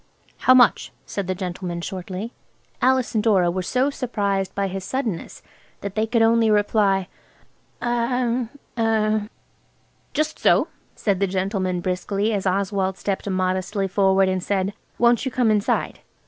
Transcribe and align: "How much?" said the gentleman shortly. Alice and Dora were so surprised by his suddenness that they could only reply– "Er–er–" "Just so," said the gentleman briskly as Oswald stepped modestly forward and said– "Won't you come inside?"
"How 0.47 0.55
much?" 0.55 0.91
said 1.05 1.27
the 1.27 1.35
gentleman 1.35 1.79
shortly. 1.81 2.33
Alice 2.81 3.13
and 3.13 3.23
Dora 3.23 3.51
were 3.51 3.61
so 3.61 3.91
surprised 3.91 4.55
by 4.55 4.65
his 4.67 4.83
suddenness 4.83 5.43
that 5.81 5.93
they 5.93 6.07
could 6.07 6.23
only 6.23 6.49
reply– 6.49 7.07
"Er–er–" 7.83 9.29
"Just 10.15 10.39
so," 10.39 10.69
said 10.95 11.19
the 11.19 11.27
gentleman 11.27 11.81
briskly 11.81 12.33
as 12.33 12.47
Oswald 12.47 12.97
stepped 12.97 13.29
modestly 13.29 13.87
forward 13.87 14.27
and 14.27 14.41
said– 14.41 14.73
"Won't 14.97 15.23
you 15.23 15.29
come 15.29 15.51
inside?" 15.51 15.99